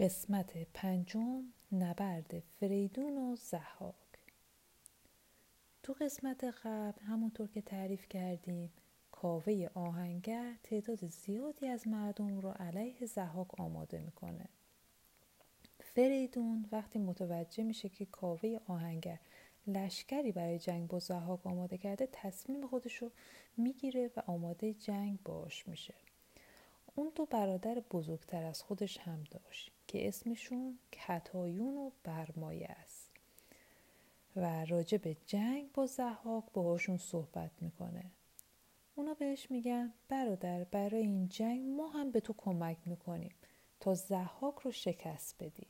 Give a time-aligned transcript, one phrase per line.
[0.00, 1.42] قسمت پنجم
[1.72, 3.94] نبرد فریدون و زحاک.
[5.82, 8.72] تو قسمت قبل همونطور که تعریف کردیم
[9.12, 14.48] کاوه آهنگر تعداد زیادی از مردم رو علیه زحاک آماده می‌کنه.
[15.80, 19.18] فریدون وقتی متوجه میشه که کاوه آهنگر
[19.66, 23.10] لشکری برای جنگ با زحاک آماده کرده تصمیم خودش رو
[23.56, 25.94] می‌گیره و آماده جنگ باش میشه.
[26.94, 29.72] اون دو برادر بزرگتر از خودش هم داشت.
[29.90, 33.10] که اسمشون کتایون و برمایه است.
[34.36, 38.04] و راجع به جنگ با زحاک باهاشون صحبت می‌کنه.
[38.94, 43.34] اونا بهش میگن برادر برای این جنگ ما هم به تو کمک می‌کنیم
[43.80, 45.66] تا زحاک رو شکست بدی.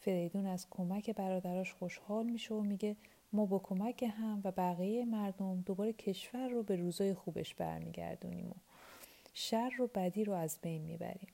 [0.00, 2.96] فریدون از کمک برادراش خوشحال میشه و میگه
[3.32, 8.54] ما با کمک هم و بقیه مردم دوباره کشور رو به روزای خوبش برمیگردونیم و
[9.34, 11.28] شر و بدی رو از بین می‌بریم.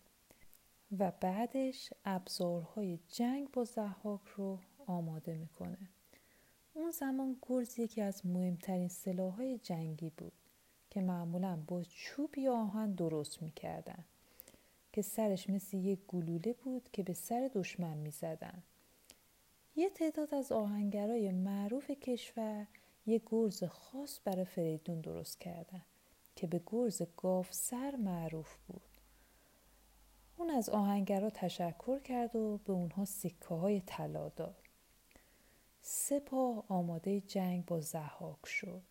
[0.98, 5.78] و بعدش ابزارهای جنگ با زحاک رو آماده می‌کنه.
[6.74, 10.32] اون زمان گرز یکی از مهمترین سلاحهای جنگی بود
[10.90, 14.04] که معمولا با چوب یا آهن درست می‌کردن
[14.92, 18.62] که سرش مثل یک گلوله بود که به سر دشمن می‌زدن.
[19.76, 22.66] یه تعداد از آهنگرای معروف کشور
[23.06, 25.82] یه گرز خاص برای فریدون درست کردن
[26.36, 28.85] که به گرز گاف سر معروف بود.
[30.38, 34.56] اون از آهنگرا تشکر کرد و به اونها سکه های طلا داد.
[35.80, 38.82] سپاه آماده جنگ با زحاک شد.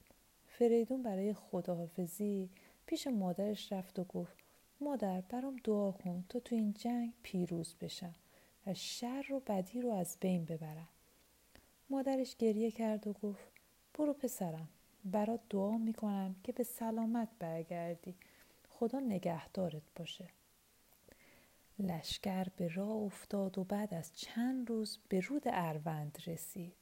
[0.47, 2.49] فریدون برای خداحافظی
[2.85, 4.38] پیش مادرش رفت و گفت
[4.81, 8.16] مادر برام دعا کن تا تو این جنگ پیروز بشم
[8.67, 10.88] و شر و بدی رو از بین ببرم.
[11.89, 13.47] مادرش گریه کرد و گفت
[13.93, 14.69] برو پسرم
[15.05, 18.16] برات دعا می‌کنم که به سلامت برگردی.
[18.69, 20.27] خدا نگهدارت باشه.
[21.80, 26.73] لشکر به راه افتاد و بعد از چند روز به رود اروند رسید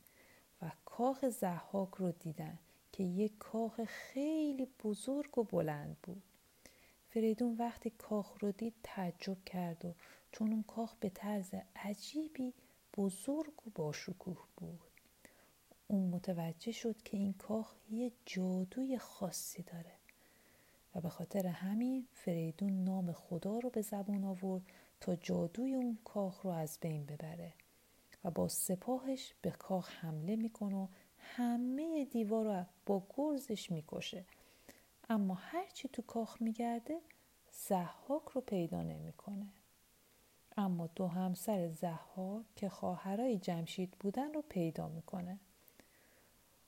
[0.62, 2.60] و کاخ زحاک رو دیدن
[2.92, 6.24] که یک کاخ خیلی بزرگ و بلند بود.
[7.10, 9.94] فریدون وقتی کاخ رو دید تعجب کرد و
[10.32, 12.54] چون اون کاخ به طرز عجیبی
[12.98, 14.80] بزرگ و باشکوه بود.
[15.88, 19.92] اون متوجه شد که این کاخ یه جادوی خاصی داره
[20.96, 24.64] و به خاطر همین فریدون نام خدا رو به زبون آورد
[25.04, 27.54] تا جادوی اون کاخ رو از بین ببره
[28.24, 30.88] و با سپاهش به کاخ حمله می‌کنه و
[31.18, 34.26] همه دیوار رو با گرزش می‌کشه.
[35.10, 37.02] اما هرچی تو کاخ میگرده
[37.52, 39.48] زحاک رو پیدا نمی‌کنه.
[40.58, 45.40] اما دو همسر زحاک که خواهرای جمشید بودن رو پیدا می‌کنه.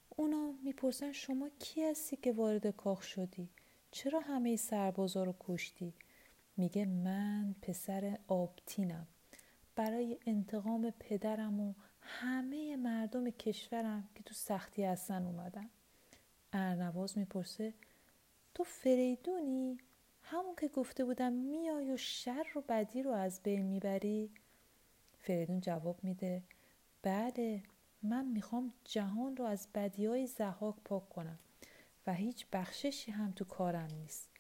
[0.10, 3.50] اونا می‌پرسن شما کی هستی که وارد کاخ شدی؟
[3.92, 5.94] چرا همه سربازا رو کشتی؟
[6.58, 9.08] میگه من پسر آبتینم.
[9.76, 15.70] برای انتقام پدرم و همه مردم کشورم که تو سختی هستن اومدم
[16.54, 17.74] ارنواز می‌پرسه
[18.54, 19.78] تو فریدونی؟
[20.24, 24.32] همون که گفته بودم میای و شر و بدی رو از بین می‌بری؟
[25.20, 26.44] فریدون جواب میده
[27.02, 27.64] بله
[28.04, 31.40] من می‌خوام جهان رو از بدی های زحاک پاک کنم
[32.08, 34.35] و هیچ بخششی هم تو کارم نیست.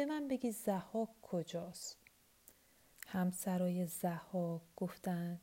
[0.00, 1.96] به من بگی زحاک کجاست؟
[3.06, 5.40] همسرای زحاک گفتند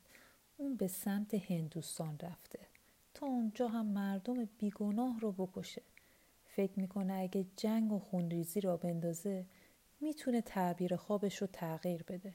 [0.56, 2.58] اون به سمت هندوستان رفته.
[3.14, 5.82] تا اونجا هم مردم بیگناه رو بکشه.
[6.46, 9.46] فکر می‌کنه اگه جنگ و خونریزی را بندازه
[10.00, 12.34] می‌تونه تعبیر خوابش رو تغییر بده.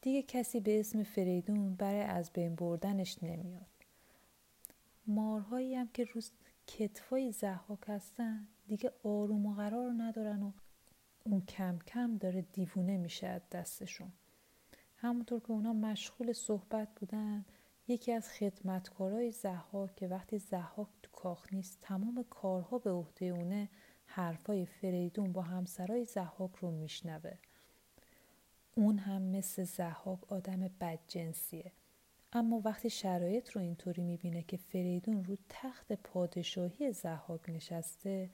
[0.00, 3.66] دیگه کسی به اسم فریدون برای از بین بردنش نمیاد.
[5.06, 6.30] مارهایی هم که روز
[6.66, 10.52] کتفای زحاک هستن دیگه آروم و قرار ندارن و
[11.24, 14.12] اون کم کم داره دیوونه میشه از دستشون.
[14.96, 17.44] همونطور که اونا مشغول صحبت بودن
[17.88, 23.68] یکی از خدمتکارای زحاک که وقتی زحاک تو کاخ نیست تمام کارها به عهده اونه
[24.06, 27.34] حرفای فریدون با همسرای زحاک رو میشنوه.
[28.74, 31.72] اون هم مثل زحاک آدم بدجنسیه.
[32.32, 38.30] اما وقتی شرایط رو اینطوری می‌بینه که فریدون رو تخت پادشاهی زحاک نشسته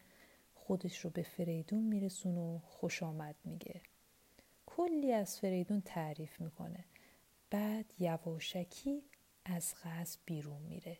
[0.68, 3.80] خودش رو به فریدون میرسون و خوش آمد میگه.
[4.66, 6.84] کلی از فریدون تعریف می‌کنه.
[7.50, 9.02] بعد یواشکی
[9.44, 10.98] از قصد بیرون میره.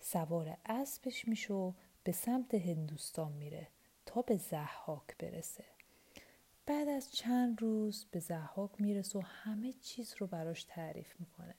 [0.00, 1.72] سوار اسبش میشه و
[2.04, 3.68] به سمت هندوستان میره
[4.06, 5.64] تا به زحاک برسه.
[6.66, 11.54] بعد از چند روز به زحاک می‌رسه و همه چیز رو براش تعریف می‌کنه.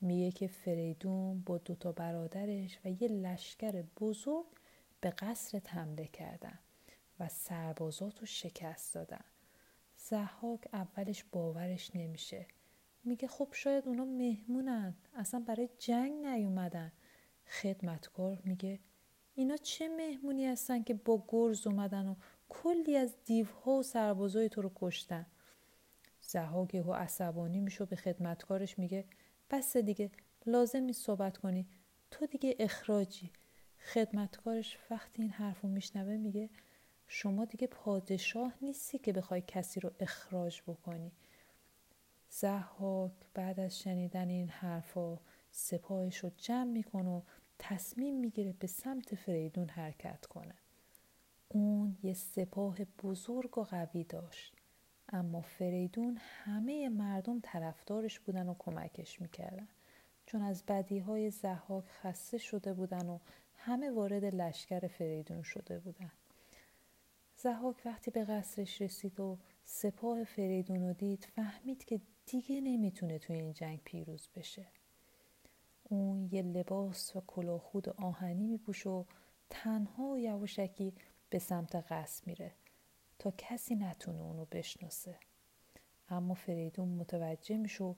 [0.00, 4.46] میگه که فریدون با دوتا برادرش و یه لشکر بزرگ
[5.04, 6.58] به قصر حمله کردن
[7.20, 9.24] و سربازات رو شکست دادن
[9.96, 12.46] زحاک اولش باورش نمیشه.
[13.04, 14.94] میگه خب شاید اونا مهمونن.
[15.14, 16.92] اصلا برای جنگ نیومدن.
[17.46, 18.80] خدمتکار میگه
[19.34, 22.14] اینا چه مهمونی هستن که با گرز اومدن و
[22.48, 25.26] کلی از دیوها و سربازای تو رو کشتن.
[26.20, 29.04] زهاک و عصبانی میشه به خدمتکارش میگه
[29.50, 30.10] بس دیگه
[30.46, 31.68] لازم نیست صحبت کنی.
[32.10, 33.32] تو دیگه اخراجی.
[33.84, 36.50] خدمتکارش وقتی این حرف رو میشنوه میگه
[37.06, 41.12] شما دیگه پادشاه نیستی که بخوای کسی رو اخراج بکنی.
[42.28, 45.18] زحاک بعد از شنیدن این حرفا
[45.50, 47.20] سپاهش رو جمع می‌کنه و
[47.58, 50.54] تصمیم می‌گیره به سمت فریدون حرکت کنه.
[51.48, 54.54] اون یه سپاه بزرگ و قوی داشت
[55.08, 59.68] اما فریدون همه مردم طرفدارش بودن و کمکش می‌کردن.
[60.26, 63.18] چون از بدی های زحاک خسته شده بودن و
[63.66, 66.12] همه وارد لشکر فریدون شده بودن.
[67.36, 73.36] زحاک وقتی به قصرش رسید و سپاه فریدون رو دید فهمید که دیگه نمی‌تونه توی
[73.36, 74.66] این جنگ پیروز بشه.
[75.84, 79.04] اون یه لباس و کلاهخود آهنی میپوشه و
[79.50, 80.94] تنها و یواشکی
[81.30, 82.52] به سمت قصر میره
[83.18, 85.18] تا کسی نتونه اونو بشناسه.
[86.08, 87.94] اما فریدون متوجه میشه و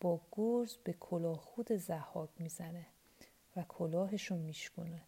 [0.00, 2.86] با گرز به کلاهخود زحاک می‌زنه.
[3.56, 5.02] و کلاهشو میشکنه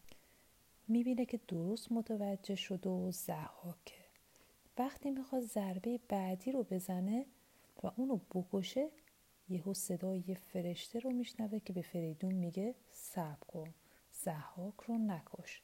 [0.88, 4.04] می‌بینه که درست متوجه شده و زحاکه
[4.78, 7.26] وقتی می‌خواد ضربه بعدی رو بزنه
[7.82, 8.90] و اونو بکشه
[9.48, 13.74] یهو صدای یه فرشته رو میشنوه که به فریدون میگه صبر کن
[14.12, 15.62] زحاک رو نکش.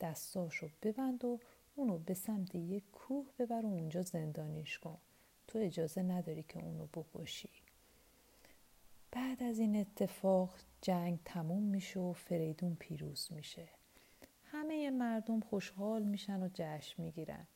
[0.00, 1.40] دستاش رو ببند و
[1.76, 4.98] اونو به سمت یه کوه ببر و اونجا زندانیش کن.
[5.48, 7.65] تو اجازه نداری که اونو بکشی.
[9.16, 13.68] بعد از این اتفاق جنگ تموم میشه و فریدون پیروز میشه.
[14.44, 17.46] همه مردم خوشحال میشن و جشن می‌گیرن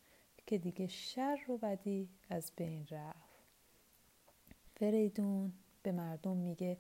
[0.46, 3.38] که دیگه شر و بدی از بین رفت.
[4.74, 5.52] فریدون
[5.82, 6.78] به مردم میگه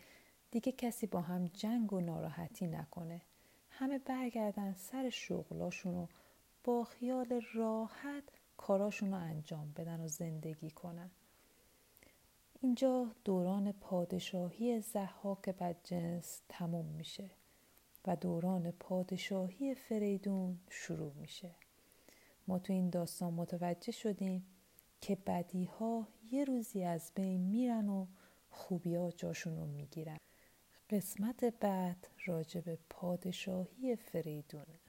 [0.50, 3.22] دیگه کسی با هم جنگ و ناراحتی نکنه.
[3.70, 6.06] همه برگردن سر شغلاشون و
[6.64, 8.24] با خیال راحت
[8.56, 11.10] کاراشون رو انجام بدن و زندگی کنن.
[12.62, 17.30] اینجا دوران پادشاهی زحاک بدجنس تموم میشه
[18.06, 21.54] و دوران پادشاهی فریدون شروع میشه.
[22.48, 24.46] ما تو این داستان متوجه شدیم
[25.00, 28.06] که بدی ها یه روزی از بین میرن و
[28.50, 30.18] خوبی ها جاشون رو می‌گیرن.
[30.90, 34.79] قسمت بعد راجع به پادشاهی فریدونه